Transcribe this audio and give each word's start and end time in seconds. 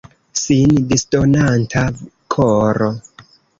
Sin 0.43 0.71
disdonanta 0.93 1.85
koro. 2.37 2.91